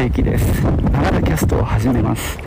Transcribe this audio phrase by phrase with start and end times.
[0.00, 0.62] 田駅です。
[0.64, 2.38] ながらキャストを始めます。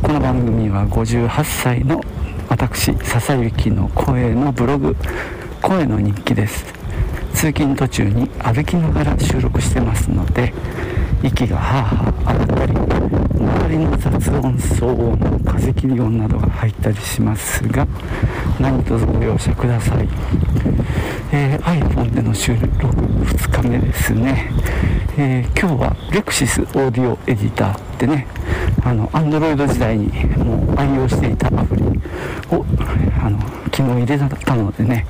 [0.00, 2.00] この番組は58歳の
[2.48, 4.94] 私笹雪の声のブログ
[5.60, 6.64] 声の日記です。
[7.32, 10.54] 通勤途中に歩きながら収録してますので
[11.24, 12.93] 息がはあはあ上がったり
[13.76, 17.86] の雑音騒音風切り音などが入ったりしますが
[18.60, 20.08] 何卒ご容赦ください、
[21.32, 24.50] えー、iPhone での収録2日目ですね、
[25.18, 28.26] えー、今日はレクシスオーディオエディターってね
[28.84, 30.06] あの Android 時代に
[30.36, 31.82] もう愛用していたアプリ
[32.50, 32.64] を
[33.22, 33.40] あの
[33.72, 35.06] 昨日入れたのでね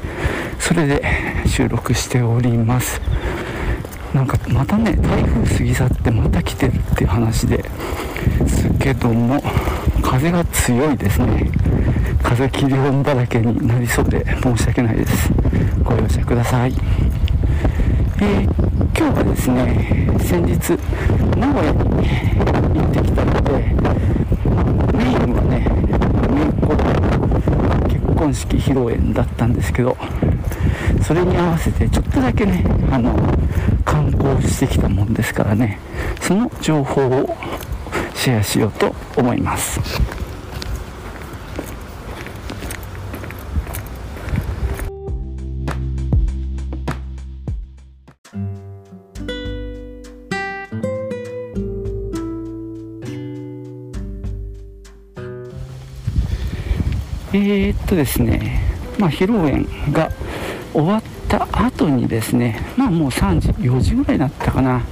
[0.58, 1.02] それで
[1.46, 3.00] 収録しております。
[4.14, 7.64] なんかまたね台風過ぎ去ってまた来てるっていう話で
[8.46, 9.42] すけども
[10.02, 11.50] 風が強いですね。
[12.22, 15.30] 風切り音だらけになりそうで申し訳ないです。
[15.82, 16.72] ご容赦ください。
[18.20, 18.42] えー、
[18.96, 20.78] 今日はですね先日
[21.36, 23.94] 名古屋に行ってきたので、まあ、
[24.92, 25.68] メインはね
[26.30, 26.76] メイコ
[27.88, 29.96] 結婚式披露宴だったんですけど
[31.02, 33.12] それに合わせてちょっとだけねあの
[34.24, 35.78] 観光してきたもんですからね
[36.22, 37.36] その情報を
[38.14, 39.80] シェアしようと思います。
[57.36, 58.62] えー、っとですね、
[58.96, 60.08] まあ、披露宴が
[60.72, 64.82] 終わった後にですねまあもう3時4時ぐらいだったかな。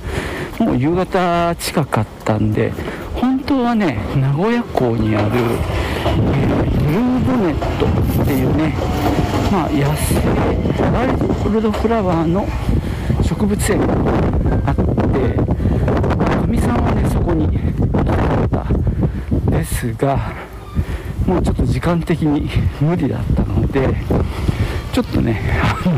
[0.59, 2.73] もう夕方近かったんで
[3.15, 8.75] 本当はね名古屋港にある、え、ブルーボネットっていうね
[9.51, 10.21] まあ野生
[10.91, 12.47] ワイルドフラワーの
[13.23, 13.95] 植物園が
[14.67, 14.83] あって
[16.17, 20.33] かみさんはねそこに行きたかったですが
[21.27, 22.49] もうちょっと時間的に
[22.81, 23.89] 無理だったので
[24.93, 25.92] ちょっとねあ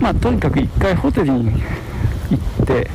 [0.00, 1.52] まあ、とにかく1回ホテルに
[2.30, 2.90] 行って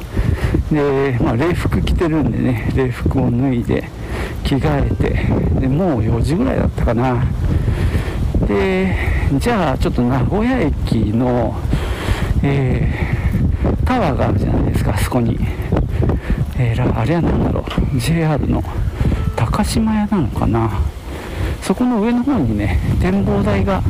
[0.72, 3.84] で、まあ、礼服着てるんでね礼服を脱いで
[4.44, 7.26] 着替えてでもう4時ぐらいだったかな。
[8.48, 8.96] で
[9.40, 11.56] じゃあちょっと名古屋駅の、
[12.44, 15.38] えー、タワーがあるじゃないですかあそこに、
[16.58, 17.62] えー、あれは何だろ
[17.96, 18.62] う JR の
[19.36, 20.82] 高島屋なのかな。
[21.62, 23.82] そこの上の方にね展望台が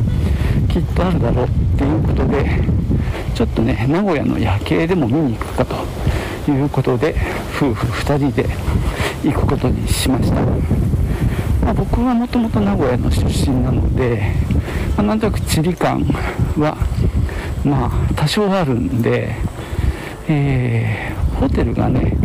[0.68, 2.73] きっとあるだろうっていうことで
[3.34, 7.16] ちょっとね名古屋の夜景でも見に行くかということで
[7.56, 8.48] 夫婦2人で
[9.24, 14.32] 行くことにしました、まあ、僕はもともと名古屋の出身なので、
[14.96, 16.02] まあ、なんとなく地理感
[16.56, 16.76] は
[17.64, 19.34] まあ多少あるんで、
[20.28, 22.16] えー、ホテルがね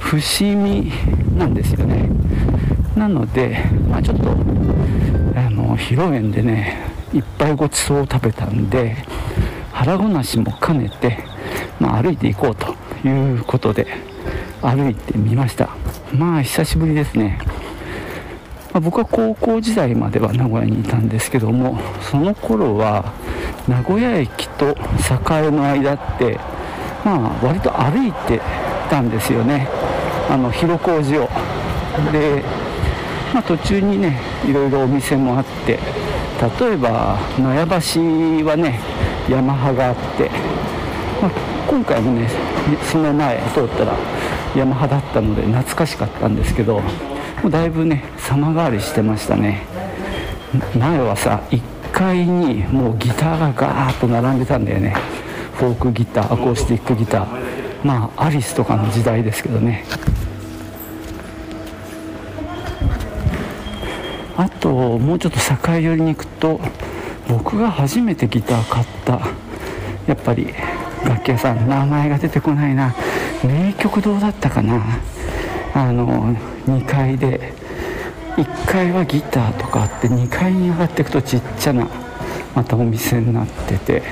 [0.00, 0.16] 伏
[0.56, 0.90] 見
[1.36, 2.08] なんですよね。
[2.96, 4.34] なので、まあ、ちょっとあ
[5.50, 6.78] の披露宴でね
[7.12, 8.96] いっぱいごちそうを食べたんで
[9.76, 11.18] 腹ごなしも兼ねて、
[11.78, 12.74] まあ、歩いていこうと
[13.06, 13.86] いうことで
[14.62, 15.68] 歩いてみました。
[16.14, 17.38] まあ久しぶりですね、
[18.72, 23.12] まあ、僕は高校時代までは名古屋にいたんですけどもその頃は
[23.68, 26.40] 名古屋駅と栄の間って
[27.04, 28.40] まあ割と歩いて
[28.88, 29.68] たんですよね。
[30.30, 31.28] あの広小路を。
[32.12, 32.42] で、
[33.34, 35.78] まあ、途中にねいろいろお店もあって
[36.60, 38.80] 例えば野屋橋はね
[39.28, 40.30] ヤマハがあって、
[41.20, 41.30] まあ、
[41.68, 42.28] 今回もね
[42.90, 43.96] その前通ったら
[44.54, 46.80] ヤマハだったので懐かしかったんですけど
[47.42, 49.66] もうだいぶね様変わりしてましたね。
[50.78, 51.60] 前はさ1
[51.92, 54.94] 階にもうギターがガーッと並んでたんだよね。
[55.54, 57.26] フォークギターアコースティックギター。
[57.84, 59.84] まあアリスとかの時代ですけどね。
[64.36, 66.60] あともうちょっと境寄りに行くと
[67.28, 69.20] 僕が初めてギター買った
[70.06, 70.54] やっぱり
[71.04, 72.94] 楽器屋さん名前が出てこないな。
[73.44, 74.82] 名曲堂だったかな。
[75.74, 76.34] あの
[76.66, 77.52] 2階で
[78.36, 81.88] 1階はギターとかあって2階に上がっていくとちっちゃな
[82.54, 84.02] またお店になってて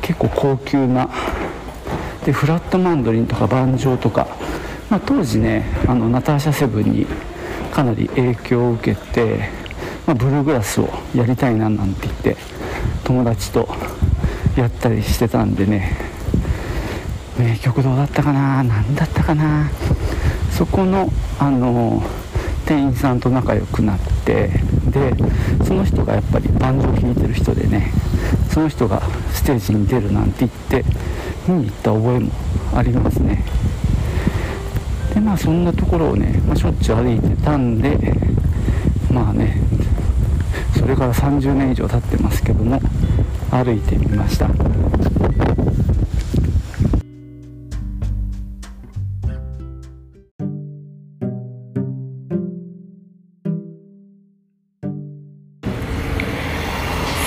[0.00, 1.08] 結構高級な
[2.24, 4.26] でフラットマンドリンとかバンジョーとか、
[4.90, 7.06] まあ、当時ねあのナターシャセブンに
[7.72, 9.48] かなり影響を受けて、
[10.06, 12.36] まあ、ブルーグラスをやりたいななんて言って
[13.04, 13.68] 友達と
[14.56, 15.96] やったりしてたんでね。
[17.38, 18.62] 名曲どうだったかな？
[18.62, 19.70] 何だったかな？
[20.50, 22.02] そこのあの
[22.66, 24.48] 店員さんと仲良くなって
[24.90, 25.14] で
[25.64, 27.90] その人がやっぱりバンドを弾いてる人でね
[28.50, 29.00] その人が
[29.32, 30.84] ステージに出るなんて言って
[31.48, 32.30] 見に行った覚えも
[32.74, 33.44] ありますね。
[35.14, 37.98] でまあそんなところをね、まあ、しょっちゅう歩いてたんで
[39.10, 39.60] まあね
[40.82, 42.80] それから30年以上経ってますけども
[43.50, 44.48] 歩いてみました。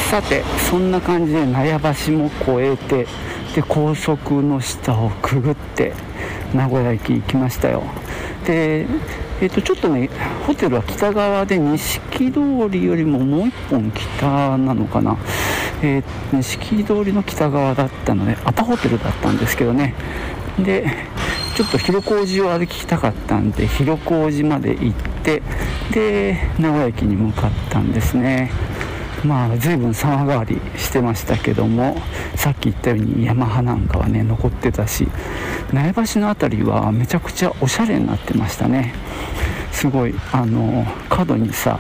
[0.10, 3.08] さてそんな感じで納屋橋も越えて
[3.56, 5.94] で高速の下をくぐって
[6.54, 7.84] 名古屋駅行きましたよ。
[8.46, 8.86] で
[9.42, 10.10] えー、とちょっとね
[10.48, 15.18] ホテルは北側で錦通りよりももう一本北なのかな、
[15.82, 16.04] えー、
[16.36, 19.94] 錦通りの北側だったのでアパホテルだったんですけどね。
[20.60, 20.86] で
[21.56, 24.94] ちょっと広小路を歩きたかったんで広小路まで行っ
[25.24, 25.42] て
[25.92, 28.52] で名古屋駅に向かったんですね。
[29.24, 31.98] まあ随分様変わりしてましたけども
[32.36, 35.08] さっき言ったようにヤマハなんかはね残ってたし
[35.74, 38.94] 苗橋の辺りはめちゃくちゃおしゃれになってましたね。
[39.72, 41.80] すごいあの角にさ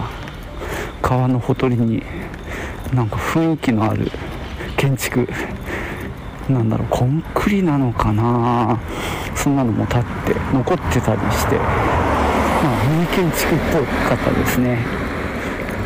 [1.02, 2.04] 川のほとりに
[2.94, 4.12] なんか雰囲気のある
[4.76, 5.28] 建築
[6.50, 8.80] なんだろうコンクリなのかな。
[9.36, 10.06] そんなのも立って
[10.54, 11.64] 残ってたりしてま
[12.82, 14.80] あミニ建築っぽかったですね。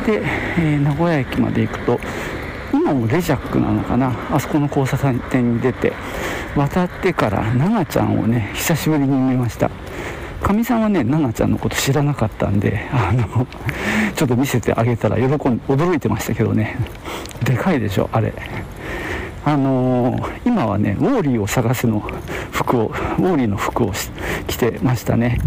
[0.06, 0.24] で、
[0.58, 2.00] えー、名古屋駅まで行くと
[2.74, 4.14] 今もレジャックなのかな？
[4.32, 5.94] あそこの交差点に出て。
[6.56, 9.70] 渡ってから奈々ちゃんをね久しぶりに見ました。
[10.42, 13.46] かみさんはねナナちゃんのこと知らなかったんであの
[14.16, 15.28] ちょっと見せてあげたら喜ん
[15.68, 16.78] 驚いてましたけどね。
[17.44, 18.34] でかいでしょあれ。
[19.46, 22.04] あのー、今はねウォーリーを探すの
[22.52, 23.94] 服をウォーリーの服を
[24.48, 25.40] 着てましたね。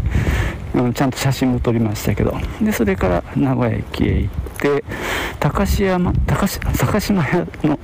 [0.74, 2.36] うん、ちゃんと写真も撮りましたけど。
[2.60, 4.45] でそれから名古屋駅へ行って
[5.40, 7.78] 高島高高島屋の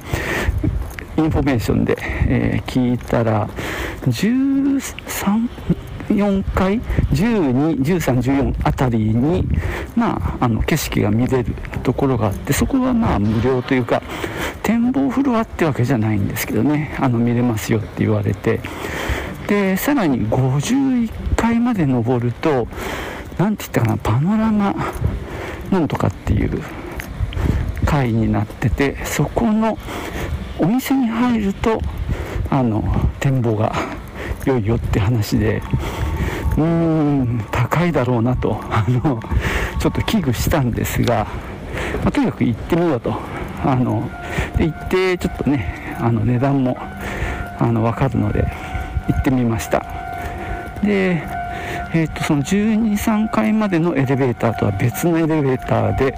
[1.16, 3.48] インフォメーションで、えー、聞いたら
[4.06, 5.48] 13
[6.08, 6.80] 4階
[7.12, 9.46] 12、13、14あたりに、
[9.96, 14.02] まあ、あの景色が見れるところがあってそこはまあ無料というか
[14.62, 18.60] 展望フロアってわけじゃないんですけどねあの見れますよって言われて
[19.46, 22.68] でさらに51階まで登ると
[23.38, 24.74] 何て言ったかなパノラマ
[25.72, 26.62] なんとかっていう
[27.84, 29.76] 階になっててそこの
[30.58, 31.80] お店に入ると
[32.50, 32.84] あの
[33.18, 33.74] 展望が
[34.44, 35.62] 良いよって話で
[36.56, 39.20] うーん高いだろうなとあの
[39.80, 41.26] ちょっと危惧したんですが、
[42.02, 43.42] まあ、とにかく行ってみようと。
[43.64, 44.10] あの
[44.58, 48.42] で行ってちょっとねあの値段もあの分かるので
[49.08, 49.86] 行ってみました。
[50.82, 51.22] で
[51.94, 56.14] えーと、その12、3階までのエレベーターとは別のエレベーターで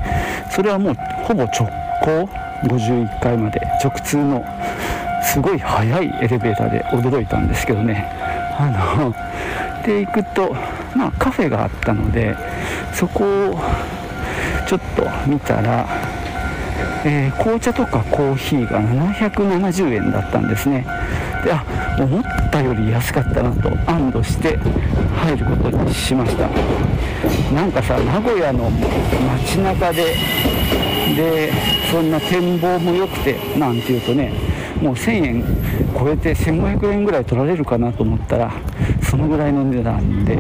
[0.50, 0.94] それはもう
[1.25, 1.69] ほぼ直
[2.03, 2.29] 行
[2.65, 4.44] 51階まで直通の
[5.23, 8.06] すごい速いエレベーターで驚いたんですけどね。
[8.56, 9.12] あの
[9.85, 10.55] で行くと
[10.94, 12.37] まあカフェがあったので
[12.93, 13.61] そこを
[14.67, 15.87] ちょっと見たら、
[17.05, 20.87] えー、紅茶とかコーヒーが770円だったんですね。
[21.44, 21.65] であ
[21.99, 22.21] 思
[22.55, 26.49] ったより安かったなと安堵して入ることにしました。
[27.53, 30.15] なんかさ名古屋の街中で
[31.17, 31.53] で
[31.91, 34.33] そんな展望も良くてなんていうとね
[34.81, 35.45] もう1000円
[35.99, 38.52] 超えて1500円ぐらい取られるかなと思ったら
[39.02, 40.37] そのぐらいの値段で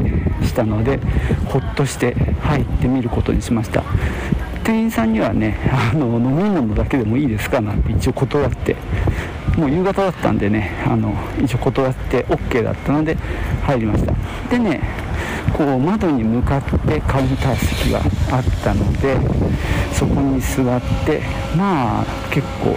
[0.46, 0.98] したので
[1.46, 3.82] ほっとして入ってみることにしました。
[4.64, 8.76] 店員さんにはねあの飲み物だけでもいいですかなんて一応断って
[9.56, 13.16] もう夕方だったんでねあの一応断って OK だったので
[13.62, 14.12] 入りました。
[14.50, 14.80] でね
[15.52, 18.00] こう窓に向かってカウンター席が
[18.34, 19.16] あったので
[19.92, 21.22] そこに座って
[21.56, 22.76] まあ結構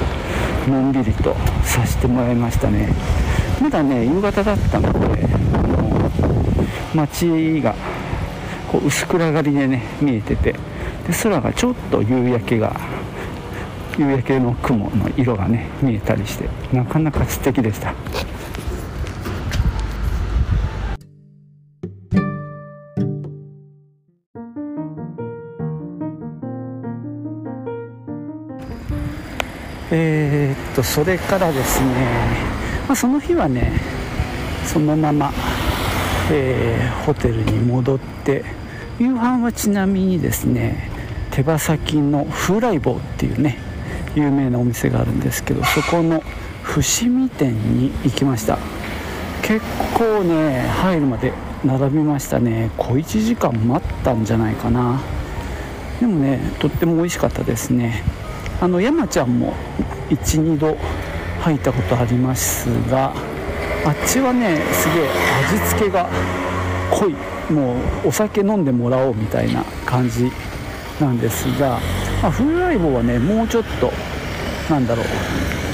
[0.70, 2.94] のんびりとさせてもらいましたね。
[3.62, 6.12] まだね夕方だったのであの
[6.94, 7.74] 街が
[8.72, 10.60] こう薄暗がりでね見えててで
[11.24, 12.80] 空がちょっと夕焼けが
[13.98, 17.96] 夕焼けの雲の色がね見えたりしてなかなか素敵でした。
[29.89, 31.88] えー、っとそれからですね、
[32.88, 33.80] まあ、その日はね
[34.66, 35.32] そのまま、
[36.30, 38.44] えー、ホテルに戻って
[39.00, 40.89] 夕飯はちなみにですね
[41.32, 43.67] 手羽先の風来坊っていうね
[44.18, 46.24] 有名なお店があるんですけどそこの
[46.64, 48.58] 伏見店に行きました。
[49.44, 49.62] 結
[49.94, 51.32] 構ね入るまで
[51.64, 52.72] 並びましたね。
[52.78, 55.00] 小1時間待ったんじゃないかな。
[56.00, 58.04] でもねとっても美味しかったですね。
[58.60, 59.54] あの山ちゃんも
[60.10, 60.78] 12度
[61.42, 63.14] 入ったことありますが
[63.86, 65.10] あっちはねすげえ
[65.46, 66.10] 味付けが
[66.92, 67.16] 濃い。
[67.54, 70.30] もうお酒飲んでもらおうみたいな感じ
[71.00, 71.80] なんですが、
[72.22, 73.94] まあ、フルライボはねもうちょっと
[74.70, 75.06] なんだろう。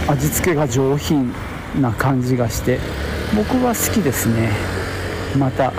[0.07, 1.33] 味付けが上品
[1.79, 2.79] な感じがして
[3.35, 4.51] 僕は好きですね。
[5.37, 5.71] また行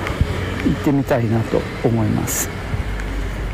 [0.73, 2.49] ってみたいなと思います。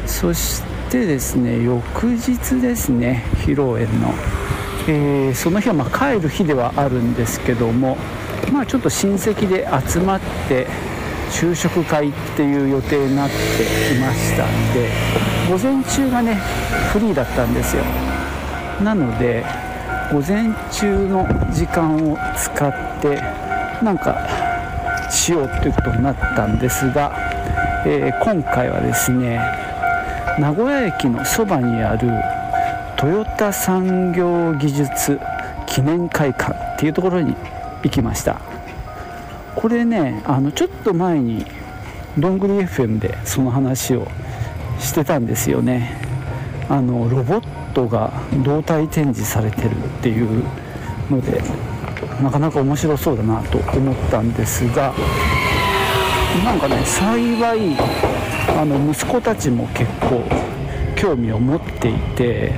[0.06, 4.12] そしてですね翌日ですね披露宴の、
[4.88, 7.96] えー、その日はま帰る日ではあるんですけども
[8.52, 10.66] まあちょっと親戚で集まって
[11.30, 14.90] 昼食会っていう予定になっていましたんで
[15.48, 16.34] 午前中がね
[16.92, 17.84] フリーだったんですよ。
[18.82, 19.44] なので
[20.10, 23.20] 午前中の時間を使って
[23.82, 24.26] なんか
[25.10, 27.12] しようということになったんですが、
[27.86, 29.40] えー、今回はですね
[30.38, 32.08] 名古屋駅のそばにある
[32.96, 35.20] トヨタ産業技術
[35.66, 37.34] 記念会館っていうところに
[37.82, 38.40] 行きました。
[39.54, 41.44] これねあのちょっと前に
[42.18, 44.06] どんぐり FM でその話を
[44.78, 45.96] してたんですよね。
[46.68, 48.12] あのロボットが
[48.44, 50.44] 胴体展示されてるっていう
[51.10, 51.42] ので
[52.22, 54.92] なかなか面白そうだなと思ったんですが
[56.44, 57.76] なんかね幸い
[58.56, 60.22] あの息子たちも結構
[60.96, 62.52] 興味を持っていて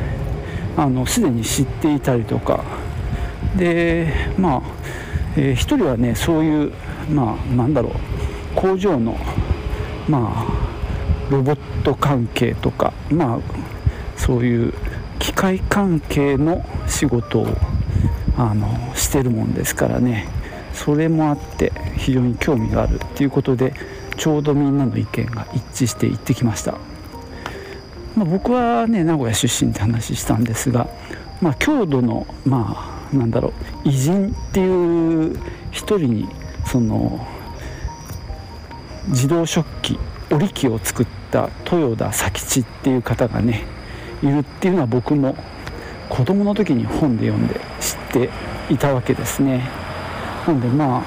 [0.77, 2.65] あのすでに知っていたりとか。
[3.57, 4.63] でまあ
[5.37, 6.73] えー、1人はねそういう
[7.11, 7.93] まあなんだろう
[8.55, 9.19] 工場の
[10.09, 10.47] まあ
[11.31, 13.39] ロボット関係とかまあ
[14.17, 14.75] そういう
[15.23, 17.47] 機械関係の仕事を
[18.37, 20.27] あのしてるもんですからね。
[20.75, 23.73] それもあって非常に興味があるっていうことで
[24.17, 26.73] ちょうどみんなの意見が一致して行ってきました、
[28.17, 30.89] まあ、僕はね名古屋出身って話したんですが、
[31.41, 33.53] まあ、郷土のまあなんだろ
[33.85, 35.39] う偉人っていう
[35.71, 36.29] 一人に
[36.65, 37.25] その
[39.09, 39.99] 自動食器
[40.31, 43.67] 織機を作った豊田佐吉っていう方がね
[44.23, 45.37] いるっていうのは僕も
[46.09, 48.31] 子供の時に本で読んで知って
[48.73, 49.69] いたわけですね。
[50.47, 51.03] なのでまあ、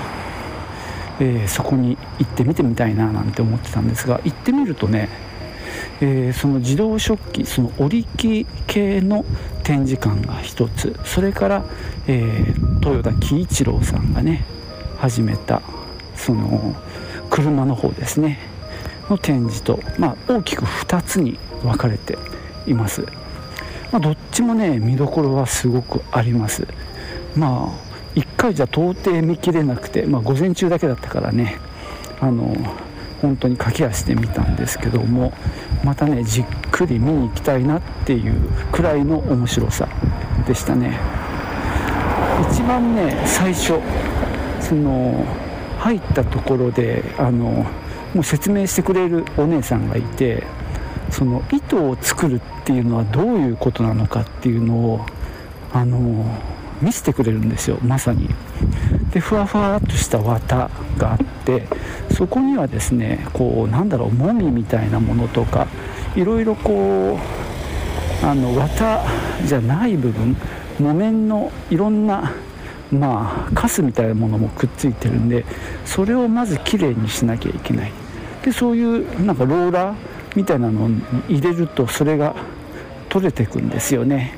[1.20, 5.10] えー、そこに行ってみてみたいななんて思ってたんですが行ってみるとね
[6.02, 9.26] えー、その自動食器その織り機系の
[9.64, 11.66] 展示館が1つそれから、
[12.08, 14.46] えー、豊田喜一郎さんがね
[14.98, 15.62] 始めた
[16.16, 16.76] その
[17.30, 18.40] 車の方ですね
[19.10, 22.18] の展示と、まあ、大きく2つに分かれて
[22.68, 23.02] います、
[23.92, 26.68] まあ、どっちもね見どころはすごくあります。
[27.36, 31.58] まあ1回じゃ到底見切れなくて、まあ、午前中だけだったからね
[32.22, 32.56] あの
[33.22, 35.34] 本当に駆け足で見たんですけども
[35.84, 38.34] またねじっくり見に行きたいなっていう
[38.72, 39.88] くらいの面白さ
[40.48, 40.98] でしたね。
[42.52, 43.80] 一番ね最初
[44.62, 45.26] その
[45.80, 47.66] 入ったところであの
[48.14, 50.44] もう説明してくれるお姉さんがいて
[51.16, 55.06] その糸を作るっていうのはどういうことなのかっていうのを
[55.72, 56.26] あの
[56.82, 58.30] 見せてくれるんですよまさに。
[59.14, 61.68] でふわふわっとした綿があって
[62.14, 65.68] そこにはですねこうなんだろうもみみたいなものとか
[66.18, 67.18] いろいろこ
[68.22, 69.02] うあの綿
[69.46, 70.36] じゃない部分
[70.80, 72.34] 木綿のいろんな
[72.92, 75.46] まあカスみたいなものもくっついてるんで
[75.86, 77.94] それをまずきれいにしなきゃいけない。
[78.44, 79.96] でそういうなんかローラー
[80.36, 80.90] みたいなのを
[81.28, 82.36] 入れるとそれが
[83.10, 84.34] 取れてくんですよね。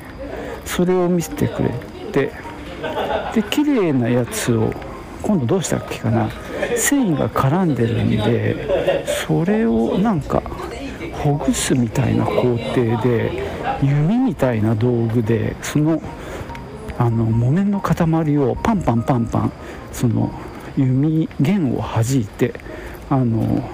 [0.64, 1.70] それを見せてくれ
[2.12, 2.32] て。
[3.34, 4.72] で綺麗なやつを
[5.22, 6.30] 今度どうしたっけかな。
[6.76, 10.42] 繊維が絡んでるんでそれをなんか
[11.12, 13.42] ほぐすみたいな工程で
[13.82, 16.00] 弓みたいな道具でその
[16.98, 19.52] あの木綿の塊をパンパンパンパン
[19.92, 20.32] その
[20.76, 22.54] 弓弦を弾いて
[23.10, 23.68] あの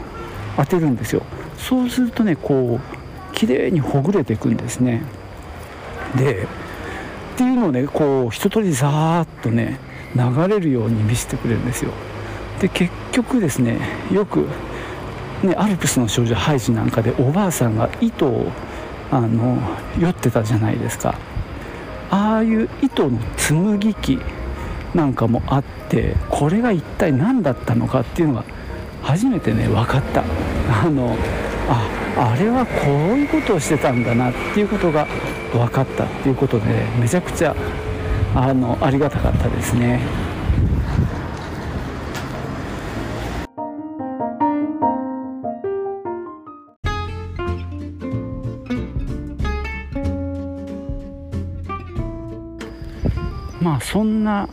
[0.56, 1.22] 当てるんですよ。
[1.66, 5.02] そうするとねこう綺麗にほぐれていくんですね。
[6.14, 6.46] でっ
[7.36, 9.78] ていうのをねこう一通りザーッとね
[10.14, 11.90] 流れるように見せてくれるんですよ。
[12.60, 13.78] で結局ですね
[14.12, 14.46] よく
[15.42, 18.52] ねアルプスの少女ハイジなんかでおばあさんが糸を
[19.10, 19.58] あの
[19.98, 21.14] 酔ってたじゃないですか。
[22.10, 24.20] ああいう糸の紡ぎ機
[24.94, 28.44] なんかもあってこれが一体何だったのかっていうのが
[29.02, 30.22] 初めてね分かった。
[30.82, 31.16] あの
[31.68, 35.06] ああれはこういうことをしてたんだなっていうことが
[35.52, 37.54] 分かったっていうことでめちゃくちゃ
[38.34, 40.00] あのありがたかったですね。
[53.60, 54.46] まあそんな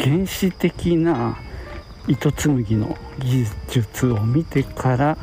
[0.00, 1.38] 原始的な
[2.08, 5.18] 糸紡ぎの技術を見てから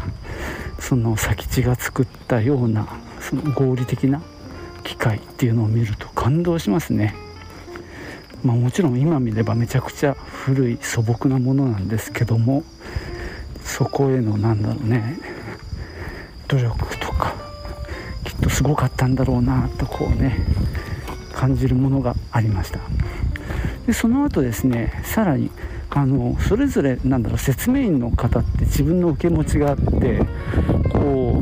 [0.80, 2.88] その佐吉が作ったような
[3.20, 4.22] その合理的な
[4.84, 7.16] 機械っていうのを見ると感動しますね。
[8.44, 12.64] まあ、もちろん今見ればめちゃくちゃ古い素朴なものなんですけども
[13.64, 15.18] そこへのなんだろうね
[16.48, 17.34] 努力とか
[18.24, 20.46] きっとすごかったんだろうなとこうね
[21.34, 22.80] 感じるものがありました
[23.88, 25.50] でその後ですねさらに
[25.90, 30.22] あのそれぞれなんだろう説明員の方って自分の受け持ちがあって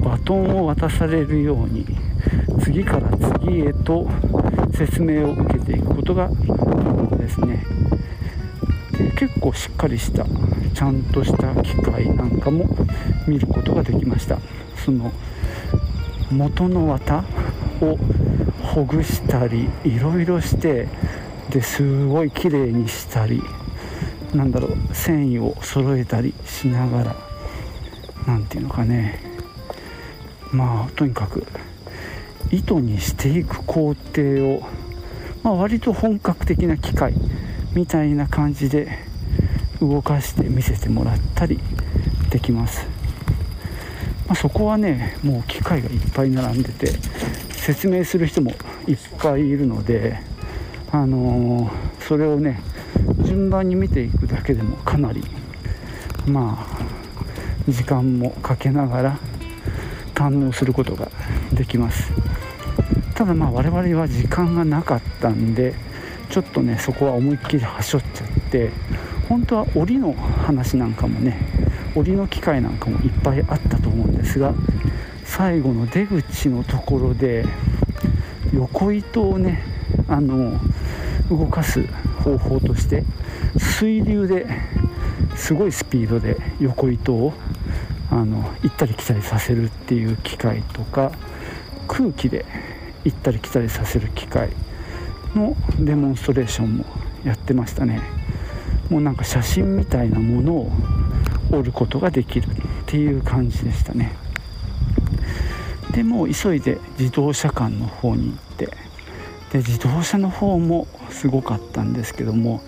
[0.04, 1.86] バトンを渡されるように
[2.62, 4.08] 次から次へと
[4.74, 6.30] 説明を受けていくことが
[7.18, 7.64] ですね。
[9.18, 10.26] 結構しっかりした
[10.74, 12.66] ちゃんとした機械なんかも
[13.28, 14.40] 見ることができました。
[14.84, 15.12] その
[16.32, 17.24] 元の綿
[17.82, 17.98] を
[18.62, 20.88] ほぐしたりいろいろして
[21.50, 23.42] ですごい綺麗にしたり
[24.34, 27.16] なんだろう繊維を揃えたりしながら
[28.26, 29.23] 何て言うのかね。
[30.54, 31.46] まあとにかく
[32.52, 34.62] 糸にしていく工程を、
[35.42, 37.14] まあ、割と本格的な機械
[37.74, 39.00] みたいな感じで
[39.82, 41.60] 動かして見せてもらったり
[42.30, 42.86] できます、
[44.28, 46.88] まあ、そこはねもう機械がいっぱい並んでて
[47.52, 48.52] 説明する人も
[48.88, 50.20] いっぱいいるので
[50.92, 52.62] あのー、それをね
[53.24, 55.24] 順番に見ていくだけでもかなり
[56.28, 56.84] まあ
[57.68, 59.20] 時間もかけながら
[60.14, 61.10] 堪能することが
[61.54, 62.12] できます。
[63.16, 65.76] ただまあ我々は時間がなかったんで
[66.30, 68.72] ちょっとねそこは思いっきりはしょっちゃって
[69.30, 71.38] 本当は檻の話なんかもね
[71.96, 74.54] 檻の機械なんかもいっぱいあったと思うんですが
[75.24, 77.46] 最後の出口のところで
[78.54, 79.64] 横糸をね
[80.08, 80.60] あの
[81.30, 81.86] 動かす
[82.24, 83.04] 方法として
[83.58, 84.48] 水流で
[85.36, 87.34] すごいスピードで横糸を
[88.14, 91.12] あの行ったり来たりさせるっていう機械とか
[91.88, 92.46] 空気で
[93.04, 94.50] 行ったり来たりさせる機械
[95.34, 96.86] のデモンストレーションも
[97.26, 98.02] やってましたね。
[98.92, 100.72] もうなんか写真みたいなものを
[101.52, 102.50] 折ることができるっ
[102.86, 104.16] ていう感じでしたね。
[105.92, 108.66] でもう急いで自動車館の方に行って
[109.52, 112.62] で自動車の方もすごかったんですけども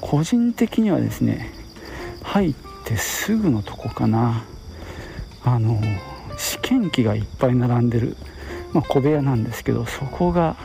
[0.00, 1.52] 個人的にはですね
[2.24, 4.42] 入ってすぐのとこかな。
[5.50, 5.80] あの
[6.36, 8.16] 試験機がいっぱい並んでる、
[8.74, 10.56] まあ、小部屋なんですけどそこが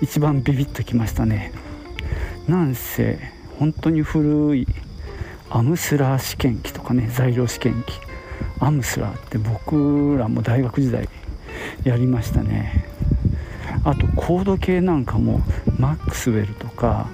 [0.00, 1.52] 一番ビビッときましたね。
[2.46, 3.18] なんせ
[3.58, 4.68] 本当に古い
[5.50, 8.00] アムスラー試験機とかね材料試験機。
[8.60, 11.08] アムスラーって僕らも大学時代
[11.82, 12.84] やりましたね。
[13.84, 15.40] あとコード系なんかも
[15.78, 17.08] マックスウェルとか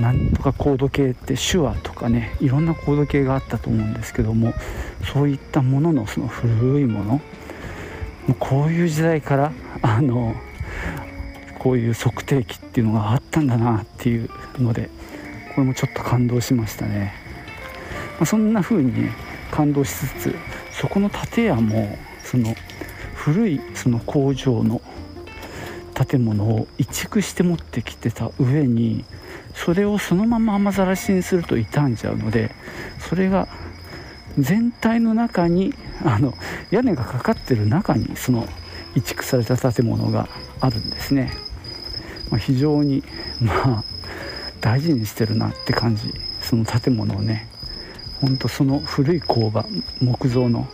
[0.00, 4.52] なんとかコード系って手話とかねいろんなコード系があったと思うんですけども
[5.12, 7.20] そういったもののその古いもの
[8.38, 10.34] こういう時代からあの
[11.58, 14.90] こういう測定器っていうのがあったんだなっていうので
[15.54, 17.14] これもちょっと感動しましたね、
[18.18, 19.12] まあ、そんな風にね
[19.50, 20.36] 感動しつつ
[20.72, 22.54] そこの建屋もその
[23.14, 24.82] 古いその工場の
[25.94, 29.04] 建物を移築して持ってきてた上に
[29.56, 32.54] それをそのまま雨ざらしにすると傷んじゃうので
[33.00, 33.48] それが
[34.38, 36.34] 全体の中にあの
[36.70, 38.46] 屋根がかかってる中にその
[38.94, 40.28] 移築された建物が
[40.60, 41.32] あるんですね、
[42.30, 43.02] まあ、非常に
[43.40, 43.84] まあ
[44.60, 46.12] 大事にしてるなって感じ。
[46.46, 47.48] その建物をね
[48.20, 49.66] ほんとその古い工場
[50.00, 50.68] 木造の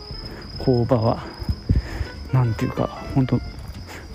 [0.59, 1.25] 工場は
[2.31, 3.39] 何ていうか本当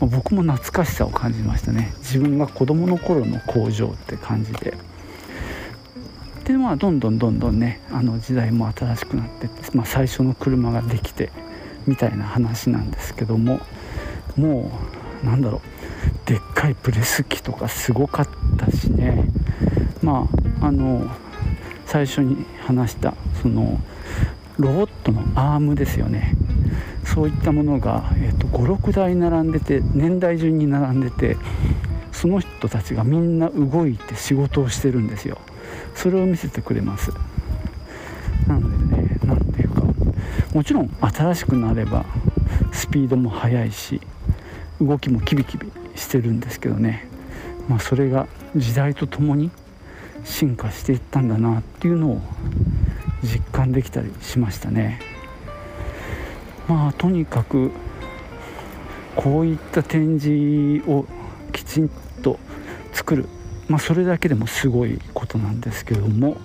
[0.07, 1.93] 僕も懐かしさを感じましたね。
[1.99, 4.75] 自分が子供の頃の工場って感じで。
[6.45, 11.31] でまあどんどんどんどんねあの時代も新しくなってって、まあ、最初の車ができて
[11.87, 13.61] みたいな話なんですけども
[14.35, 14.71] も
[15.23, 15.61] うなんだろ
[16.25, 19.29] うでっかいプレス機とかすごかったしね。
[20.03, 20.27] ま
[20.61, 21.07] ああの
[21.85, 23.81] 最初に話したその
[24.59, 26.35] ロボットのアームですよね。
[27.15, 31.37] そういったものが、えーと、56台並んでて年代順に並んでて
[32.13, 35.39] その人たちがみんな動いて仕事をしてるんですよ。
[35.95, 37.13] それを見せてくれます。
[38.47, 39.83] なのでね何ていうか
[40.55, 42.05] もちろん新しくなれば
[42.73, 44.01] スピードも速いし
[44.81, 47.09] 動きもキビキビしてるんですけどね。
[47.69, 49.51] まあそれが時代とともに
[50.25, 52.21] 進化していったんだなっていうのを
[53.23, 55.08] 実感できたりしましたね。
[56.69, 57.71] まあとにかく
[59.17, 61.07] こういった展示を
[61.53, 61.91] きちん
[62.23, 62.39] と
[62.93, 63.27] 作る、
[63.69, 66.37] まあ、それだけでもすごいことなんですけども。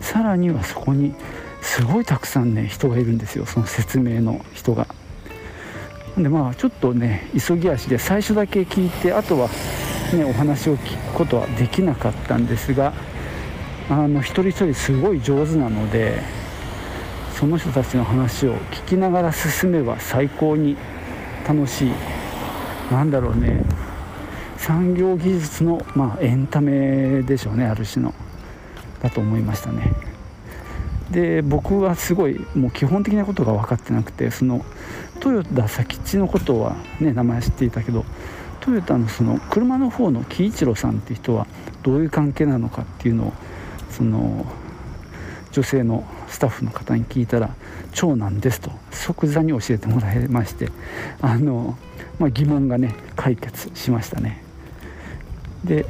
[0.00, 1.14] さらにはそこに
[1.60, 3.46] すごいたくさんね人がいるんですよ。
[3.46, 4.86] その説明の人が。
[6.16, 9.48] でまあちょっとね急ぎ足で最初だけ聞いてあとは
[10.14, 12.94] ねお話を聞くことはできなかったんですが
[13.90, 16.22] あの一人一人すごい上手なので
[17.38, 20.74] その人たちの話を聞きながら進めば最高に
[21.46, 21.92] 楽しい。
[22.90, 23.62] なんだろうね。
[24.56, 28.14] 産業技術の、まあ、エンタメでしょうねある種の。
[29.02, 29.92] だと思いましたね。
[31.10, 34.64] で僕はすごいもう基本的なことが分かってなくてその
[35.24, 38.04] 豊田佐吉のことはね名前知っていたけど
[38.60, 41.46] トヨタのその車の方の喜一郎さんっていう人は
[41.84, 43.32] どういう関係なのかっていうのを
[43.90, 44.46] その
[45.52, 46.04] 女性の
[46.36, 47.56] スタッフの方に聞いたら
[47.94, 50.68] 長男ですと即座に教えてもらいまして
[51.22, 51.78] あの、
[52.18, 54.44] まあ、疑問がね解決しましたね。
[55.64, 55.86] で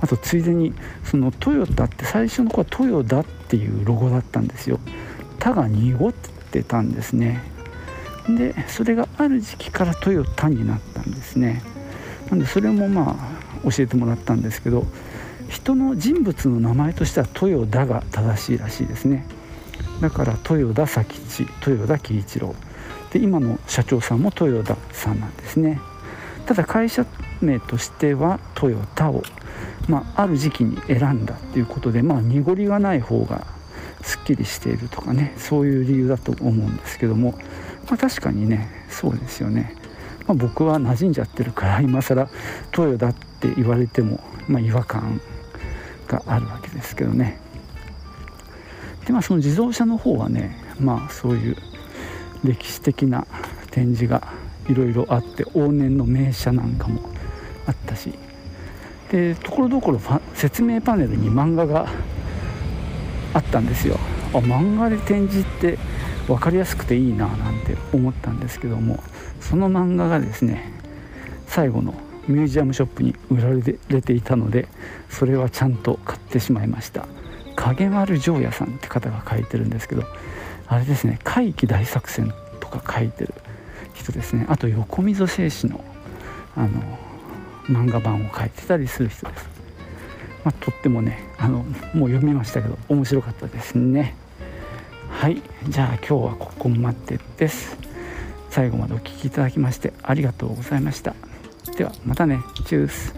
[0.00, 4.78] あとついでにそのトヨタって最初の子はトヨタっていうロゴだったんですよ
[5.40, 7.42] 「タ」が濁ってたんですね。
[8.28, 11.60] でそれがある時期からトヨタになったんですね。
[12.30, 13.16] なんでそれもま
[13.64, 14.86] あ教えてもらったんですけど
[15.54, 19.24] 人の人物の名前としては豊田が正しいらしいですね。
[20.00, 22.56] だから豊田佐吉豊田喜一郎。
[23.12, 25.80] で今の社長さんも豊田さんなんですね。
[26.46, 27.06] ただ会社
[27.40, 29.22] 名としてはトヨタを、
[29.88, 33.46] まあ、ある時期に選んだっていうことでまあ濁りがない方が
[34.02, 37.38] すっきりしているとかねそういう理由だと思うんですけども、
[37.86, 39.76] まあ、確かにねそうですよね、
[40.26, 42.28] まあ、僕は馴染んじゃってるから今更
[42.72, 45.20] トヨタって言われても、まあ、違和感
[46.14, 47.38] があるわけですけどね。
[49.06, 51.56] でまあその自動車の方はねまあそういう
[52.42, 53.26] 歴史的な
[53.70, 54.32] 展示が
[54.68, 57.00] いろいろあって往年の名車なんかも
[57.66, 58.12] あったし。
[59.10, 60.00] でところどころ
[60.34, 61.86] 説明パネルに漫画が
[63.32, 63.98] あったんですよ。
[64.32, 65.78] あ漫画で展示って
[66.26, 68.98] 分かりやすくていいななんて思ったんですけども
[69.40, 70.72] その漫画がですね
[71.46, 71.94] 最後の
[72.28, 74.68] ミュージアムショップに売られていたので
[75.10, 77.06] それはちゃんと買ってしまいました。
[77.56, 80.02] 影丸城也さんって方が書いてるんですけど
[80.66, 83.34] あれですね「怪奇大作戦」とか書いてる
[83.94, 84.46] 人ですね。
[84.48, 85.84] あと横溝正史の
[86.56, 86.68] あの
[87.66, 89.48] 漫画版を書いてたりする人です、
[90.44, 94.14] まあ、とってもねあのもう読みましたけど面白かったですね。
[95.10, 95.40] はい。
[95.68, 97.76] じゃあ今日はここまでです。
[98.50, 101.14] 最後までお聴きいただきましてありがとうございました。
[101.76, 102.40] ではまたね。
[102.66, 103.14] チュース。